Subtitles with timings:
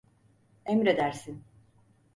[0.65, 1.39] Emredersin.